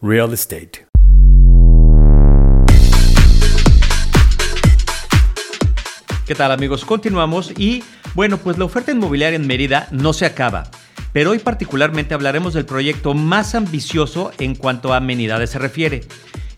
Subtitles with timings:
[0.00, 0.86] Real Estate.
[6.24, 6.84] ¿Qué tal amigos?
[6.84, 7.82] Continuamos y
[8.14, 10.70] bueno, pues la oferta inmobiliaria en Mérida no se acaba,
[11.12, 16.02] pero hoy particularmente hablaremos del proyecto más ambicioso en cuanto a amenidades se refiere.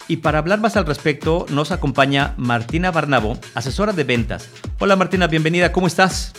[0.06, 4.50] Y para hablar más al respecto nos acompaña Martina Barnabo, asesora de ventas.
[4.80, 6.34] Hola Martina, bienvenida, ¿cómo estás?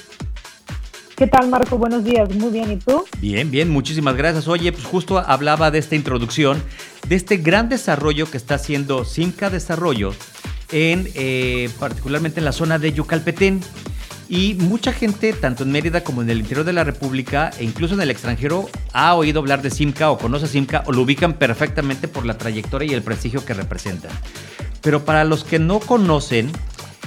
[1.21, 1.77] ¿Qué tal, Marco?
[1.77, 2.33] Buenos días.
[2.33, 3.05] Muy bien, ¿y tú?
[3.19, 4.47] Bien, bien, muchísimas gracias.
[4.47, 6.63] Oye, pues justo hablaba de esta introducción,
[7.11, 10.13] de este gran desarrollo que está haciendo Simca Desarrollo
[10.71, 13.59] en eh, particularmente en la zona de Yucalpetén.
[14.29, 17.95] Y mucha gente, tanto en Mérida como en el interior de la República e incluso
[17.95, 21.33] en el extranjero, ha oído hablar de Simca o conoce a Simca o lo ubican
[21.33, 24.07] perfectamente por la trayectoria y el prestigio que representa.
[24.79, 26.49] Pero para los que no conocen,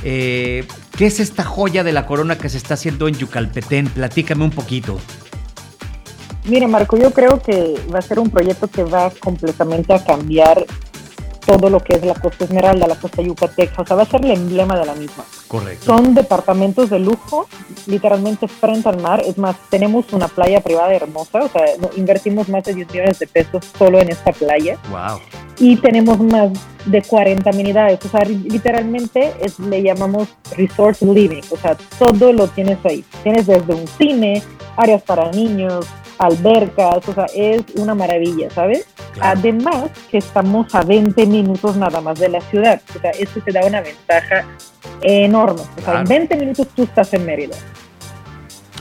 [0.03, 0.67] eh,
[0.99, 3.87] ¿qué es esta joya de la corona que se está haciendo en Yucalpetén?
[3.87, 5.01] Platícame un poquito.
[6.45, 10.67] Mira, Marco, yo creo que va a ser un proyecto que va completamente a cambiar
[11.45, 14.25] todo lo que es la costa Esmeralda, la costa Yucateca, o sea, va a ser
[14.25, 15.25] el emblema de la misma.
[15.49, 15.85] Correcto.
[15.85, 17.47] Son departamentos de lujo,
[17.87, 19.23] literalmente frente al mar.
[19.25, 21.65] Es más, tenemos una playa privada hermosa, o sea,
[21.97, 24.79] invertimos más de 10 millones de pesos solo en esta playa.
[24.91, 25.21] Wow.
[25.59, 26.51] Y tenemos más
[26.87, 32.49] de 40 amenidades, o sea, literalmente es, le llamamos resort living, o sea, todo lo
[32.49, 33.05] tienes ahí.
[33.23, 34.43] Tienes desde un cine,
[34.77, 35.87] áreas para niños,
[36.19, 38.87] albercas, o sea, es una maravilla, ¿sabes?
[39.21, 43.53] Además que estamos a 20 minutos nada más de la ciudad, o sea, eso te
[43.53, 44.45] da una ventaja
[45.03, 47.57] enorme, o sea, en 20 minutos tú estás en Mérida.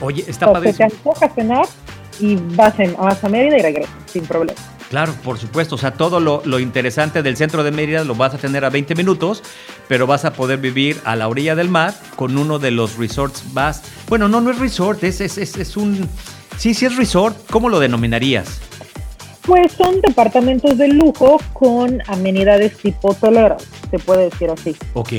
[0.01, 1.65] Oye, está o Te antoja cenar
[2.19, 4.59] y vas, en, vas a Mérida y regresas sin problema.
[4.89, 5.73] Claro, por supuesto.
[5.73, 8.69] O sea, todo lo, lo, interesante del centro de Mérida lo vas a tener a
[8.69, 9.41] 20 minutos,
[9.87, 13.43] pero vas a poder vivir a la orilla del mar con uno de los resorts
[13.53, 13.81] más.
[14.07, 16.07] Bueno, no, no es resort, es, es, es, es un
[16.57, 18.61] Sí, sí es resort, ¿cómo lo denominarías?
[19.45, 23.57] Pues son departamentos de lujo con amenidades tipo hotelero,
[23.91, 24.75] se puede decir así.
[24.93, 25.11] Ok,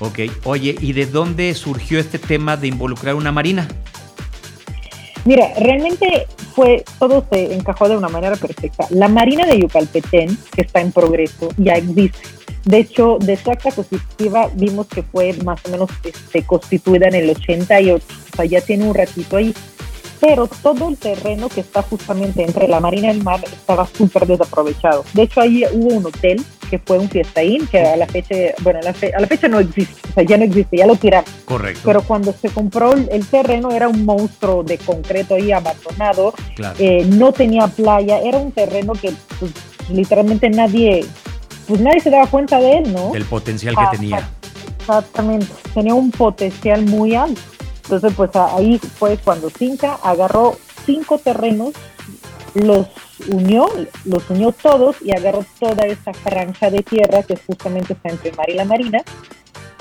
[0.00, 0.18] ok.
[0.44, 3.68] Oye, ¿y de dónde surgió este tema de involucrar una marina?
[5.26, 8.86] Mira, realmente fue, todo se encajó de una manera perfecta.
[8.90, 12.18] La Marina de Yucalpetén, que está en progreso, ya existe.
[12.64, 17.14] De hecho, de su acta constitutiva vimos que fue más o menos este, constituida en
[17.14, 19.54] el 88, o sea, ya tiene un ratito ahí
[20.20, 24.26] pero todo el terreno que está justamente entre la marina y el mar estaba súper
[24.26, 25.04] desaprovechado.
[25.12, 28.80] De hecho, ahí hubo un hotel que fue un fiestaín, que a la fecha, bueno,
[28.80, 31.30] a la, fecha no existe, o sea, ya no existe, ya lo tiraron.
[31.44, 31.82] Correcto.
[31.84, 36.74] Pero cuando se compró el terreno era un monstruo de concreto ahí abandonado, claro.
[36.78, 39.52] eh, no tenía playa, era un terreno que pues,
[39.90, 41.04] literalmente nadie,
[41.68, 43.10] pues nadie se daba cuenta de él, ¿no?
[43.12, 44.28] Del potencial que ah, tenía.
[44.78, 47.40] Exactamente, tenía un potencial muy alto.
[47.84, 51.72] Entonces, pues ahí fue cuando Cinca agarró cinco terrenos,
[52.54, 52.86] los
[53.28, 53.68] unió,
[54.04, 58.36] los unió todos y agarró toda esa franja de tierra que justamente está entre el
[58.36, 59.04] mar y la marina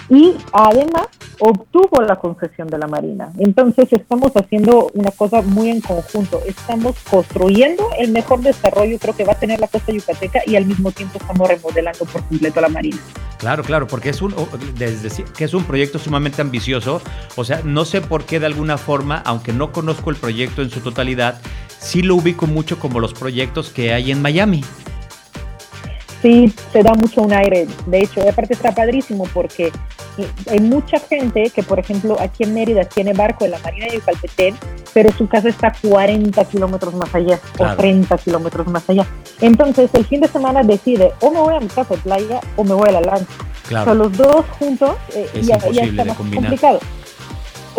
[0.09, 1.07] y además
[1.39, 3.31] obtuvo la concesión de la Marina.
[3.37, 9.25] Entonces estamos haciendo una cosa muy en conjunto, estamos construyendo el mejor desarrollo creo que
[9.25, 12.69] va a tener la costa yucateca y al mismo tiempo estamos remodelando por completo la
[12.69, 12.97] Marina.
[13.43, 14.33] Claro, claro, porque es un,
[15.37, 17.01] que es un proyecto sumamente ambicioso,
[17.35, 20.69] o sea, no sé por qué de alguna forma, aunque no conozco el proyecto en
[20.69, 21.41] su totalidad,
[21.77, 24.63] sí lo ubico mucho como los proyectos que hay en Miami
[26.23, 27.67] sí se da mucho un aire.
[27.85, 29.71] De hecho, aparte está padrísimo porque
[30.49, 33.95] hay mucha gente que, por ejemplo, aquí en Mérida tiene barco en la Marina de
[33.95, 34.55] Yucalpetén,
[34.93, 39.05] pero su casa está 40 kilómetros más allá o 30 kilómetros más allá.
[39.41, 42.63] Entonces, el fin de semana decide o me voy a mi casa de playa o
[42.63, 43.33] me voy a la lancha.
[43.67, 43.83] Claro.
[43.83, 46.79] O sea, los dos juntos eh, es ya, ya está más complicado.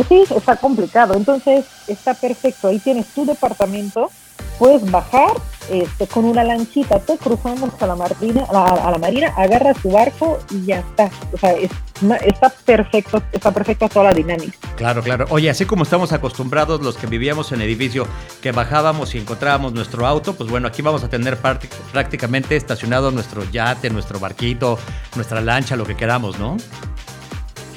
[0.08, 1.14] Sí, está complicado.
[1.14, 2.68] Entonces, está perfecto.
[2.68, 4.10] Ahí tienes tu departamento,
[4.58, 5.30] puedes bajar
[5.70, 10.38] este, con una lanchita, te cruzamos a la, marina, a, la marina, agarras tu barco
[10.50, 11.10] y ya está.
[11.32, 11.54] O sea,
[12.24, 14.56] está perfecto, está perfecta toda la dinámica.
[14.76, 15.26] Claro, claro.
[15.30, 18.06] Oye, así como estamos acostumbrados los que vivíamos en edificio,
[18.42, 21.38] que bajábamos y encontrábamos nuestro auto, pues bueno, aquí vamos a tener
[21.92, 24.78] prácticamente estacionado nuestro yate, nuestro barquito,
[25.14, 26.56] nuestra lancha, lo que queramos, ¿no?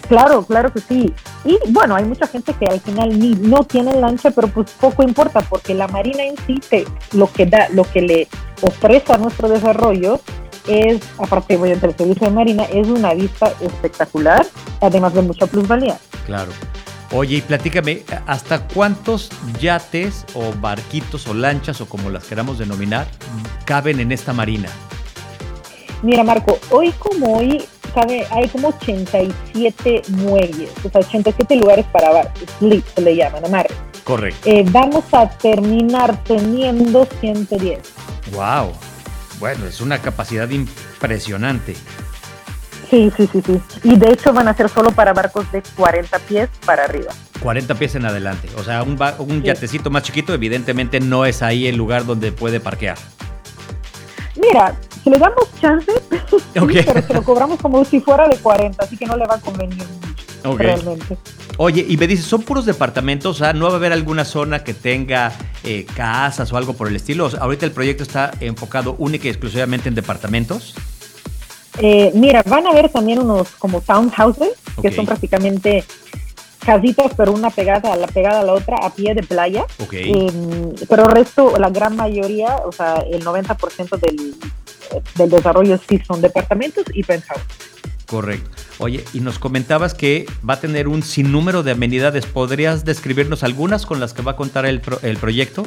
[0.09, 1.13] Claro, claro que sí.
[1.43, 5.03] Y bueno, hay mucha gente que al final ni no tiene lancha, pero pues poco
[5.03, 6.59] importa, porque la marina en sí
[7.13, 8.27] lo que da, lo que le
[8.61, 10.21] ofrece a nuestro desarrollo
[10.67, 14.45] es, aparte voy entre el servicio de marina, es una vista espectacular,
[14.81, 15.97] además de mucha plusvalía.
[16.25, 16.51] Claro.
[17.13, 19.29] Oye, y platícame, ¿hasta cuántos
[19.61, 23.07] yates o barquitos o lanchas o como las queramos denominar
[23.65, 24.69] caben en esta marina?
[26.03, 27.63] Mira, Marco, hoy como hoy
[28.01, 33.69] hay como 87 muelles, o sea, 87 lugares para slip, se le llaman, amarre.
[34.03, 34.49] Correcto.
[34.49, 37.79] Eh, vamos a terminar teniendo 110.
[38.31, 38.73] Wow.
[39.39, 41.75] bueno, es una capacidad impresionante.
[42.89, 43.61] Sí, sí, sí, sí.
[43.83, 47.11] Y de hecho van a ser solo para barcos de 40 pies para arriba.
[47.41, 48.47] 40 pies en adelante.
[48.57, 52.59] O sea, un, un yatecito más chiquito evidentemente no es ahí el lugar donde puede
[52.59, 52.97] parquear.
[54.35, 54.75] Mira,
[55.09, 55.91] le damos chance,
[56.53, 59.39] pero se lo cobramos como si fuera de 40, así que no le va a
[59.39, 61.17] convenir mucho, realmente.
[61.57, 63.35] Oye, y me dices, ¿son puros departamentos?
[63.35, 65.33] O sea, ¿no va a haber alguna zona que tenga
[65.63, 67.29] eh, casas o algo por el estilo?
[67.39, 70.75] ahorita el proyecto está enfocado única y exclusivamente en departamentos.
[71.79, 74.51] Eh, mira, van a haber también unos como townhouses,
[74.81, 75.83] que son prácticamente
[76.67, 79.65] casitas, pero una pegada, la pegada a la otra a pie de playa.
[79.91, 84.35] Em, pero el resto, la gran mayoría, o sea, el 90% del,
[85.15, 87.41] del desarrollo sí son departamentos y penthouse.
[88.05, 88.49] Correcto.
[88.79, 92.25] Oye, y nos comentabas que va a tener un sinnúmero de amenidades.
[92.25, 95.63] ¿Podrías describirnos algunas con las que va a contar el, el proyecto?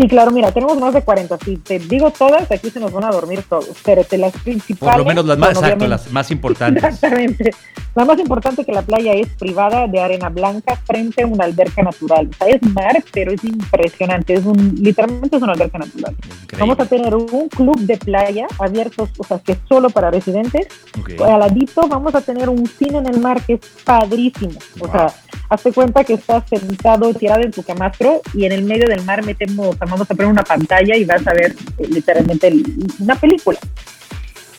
[0.00, 1.36] Sí, claro, mira, tenemos más de 40.
[1.44, 3.76] Si te digo todas, aquí se nos van a dormir todos.
[3.84, 4.94] Pero te las principales.
[4.94, 6.82] Por lo menos las más, exacto, las más importantes.
[6.84, 7.50] Exactamente.
[7.94, 11.82] La más importante que la playa es privada de arena blanca frente a una alberca
[11.82, 12.30] natural.
[12.30, 14.32] O sea, es mar, pero es impresionante.
[14.32, 16.16] Es un, literalmente es una alberca natural.
[16.58, 20.68] Vamos a tener un club de playa abierto, o sea, que es solo para residentes.
[20.98, 21.18] Okay.
[21.18, 24.58] Al ladito vamos a tener un cine en el mar que es padrísimo.
[24.78, 25.12] O sea,
[25.50, 29.24] hazte cuenta que estás sentado tirado en tu camastro y en el medio del mar
[29.24, 32.52] metemos, vamos a poner una pantalla y vas a ver eh, literalmente
[33.00, 33.58] una película.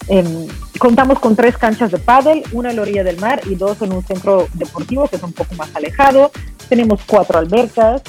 [0.10, 0.48] Em,
[0.78, 3.94] contamos con tres canchas de pádel, una en la orilla del mar y dos en
[3.94, 6.32] un centro deportivo que es un poco más alejado.
[6.68, 8.02] Tenemos cuatro albercas,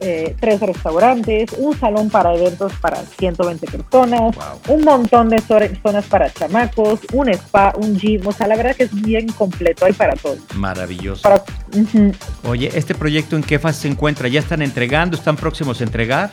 [0.00, 4.36] eh, tres restaurantes, un salón para eventos para 120 personas,
[4.68, 8.84] un montón de zonas para chamacos, un spa, un gym, o sea, la verdad que
[8.84, 10.38] es bien completo, hay para todos.
[10.54, 11.28] Maravilloso.
[12.44, 14.28] Oye, ¿este proyecto en qué fase se encuentra?
[14.28, 15.16] ¿Ya están entregando?
[15.16, 16.30] ¿Están próximos a entregar?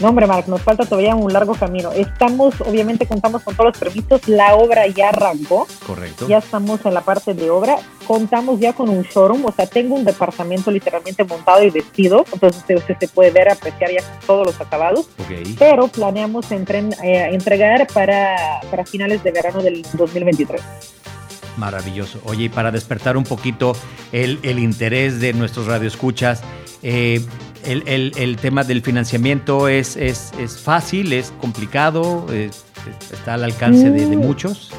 [0.00, 1.92] No, hombre, Marc, nos falta todavía un largo camino.
[1.92, 4.28] Estamos, obviamente, contamos con todos los permisos.
[4.28, 5.66] La obra ya arrancó.
[5.86, 6.26] Correcto.
[6.28, 7.76] Ya estamos en la parte de obra.
[8.06, 12.24] Contamos ya con un showroom, o sea, tengo un departamento literalmente montado y vestido.
[12.32, 15.06] Entonces, usted, se puede ver, apreciar ya todos los acabados.
[15.24, 15.54] Okay.
[15.58, 20.60] Pero planeamos eh, entregar para, para finales de verano del 2023.
[21.56, 22.20] Maravilloso.
[22.24, 23.76] Oye, y para despertar un poquito
[24.12, 26.42] el, el interés de nuestros radioescuchas,
[26.82, 27.24] eh,
[27.64, 32.26] el, el, tema del financiamiento es, es, es fácil, es complicado,
[33.12, 34.20] está al alcance de, mm.
[34.20, 34.70] muchos.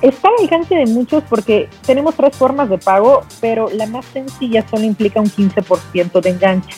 [0.00, 4.64] Está al alcance de muchos porque tenemos tres formas de pago, pero la más sencilla
[4.68, 6.76] solo implica un 15% de enganche.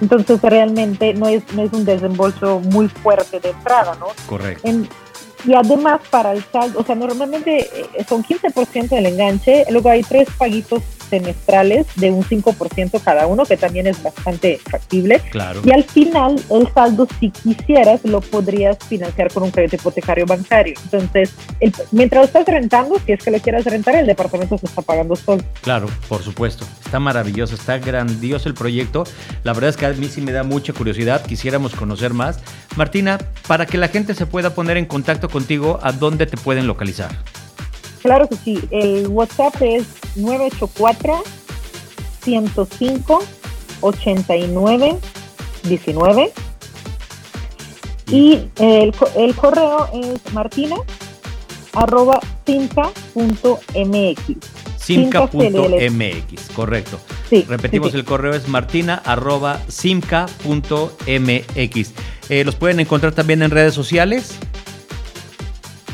[0.00, 4.06] Entonces realmente no es, no es un desembolso muy fuerte de entrada, ¿no?
[4.26, 4.68] Correcto.
[5.44, 10.02] y además para el saldo, o sea, normalmente eh, son 15% del enganche, luego hay
[10.02, 15.20] tres paguitos semestrales de un 5% cada uno, que también es bastante factible.
[15.30, 15.60] Claro.
[15.64, 20.74] Y al final, el saldo, si quisieras, lo podrías financiar con un crédito hipotecario bancario.
[20.84, 21.32] Entonces,
[21.92, 25.42] mientras estás rentando, si es que lo quieras rentar, el departamento se está pagando solo.
[25.62, 26.64] Claro, por supuesto.
[26.84, 29.04] Está maravilloso, está grandioso el proyecto.
[29.42, 32.40] La verdad es que a mí sí me da mucha curiosidad, quisiéramos conocer más.
[32.76, 36.66] Martina, para que la gente se pueda poner en contacto contigo, ¿a dónde te pueden
[36.66, 37.10] localizar?
[38.06, 38.60] Claro que sí.
[38.70, 41.24] El WhatsApp es 984
[42.22, 43.22] 105
[43.80, 44.98] 89
[45.64, 46.32] 19
[48.06, 50.76] y el, el correo es martina
[51.72, 54.20] arroba simca.mx.
[54.76, 57.00] Simca.mx, correcto.
[57.28, 60.30] Sí, Repetimos, el correo es martina arroba simca.mx.
[62.28, 64.36] Eh, ¿Los pueden encontrar también en redes sociales?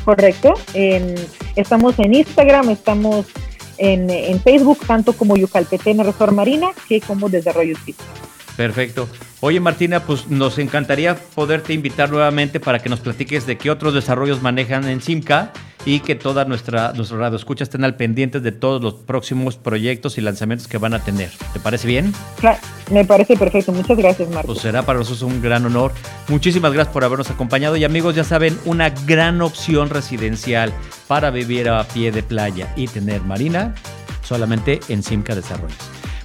[0.04, 0.52] Correcto.
[0.75, 1.14] En,
[1.56, 3.26] estamos en Instagram, estamos
[3.78, 8.02] en, Facebook, tanto como Yucalpetén Resort Marina, que como Desarrollo City.
[8.56, 9.09] Perfecto.
[9.40, 13.94] Oye Martina, pues nos encantaría poderte invitar nuevamente para que nos platiques de qué otros
[13.94, 15.52] desarrollos manejan en Simca
[15.85, 20.16] y que toda nuestra nuestro radio escucha estén al pendiente de todos los próximos proyectos
[20.18, 21.30] y lanzamientos que van a tener.
[21.52, 22.12] ¿Te parece bien?
[22.38, 22.59] Claro,
[22.90, 23.73] me parece perfecto.
[23.73, 24.49] Muchas gracias, Marco.
[24.49, 25.92] Pues será para nosotros un gran honor.
[26.28, 30.73] Muchísimas gracias por habernos acompañado y amigos, ya saben, una gran opción residencial
[31.06, 33.75] para vivir a pie de playa y tener marina
[34.23, 35.76] solamente en Simca Desarrollos.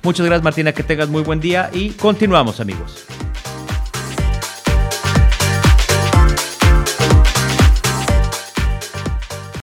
[0.03, 3.05] Muchas gracias Martina, que tengas muy buen día y continuamos amigos.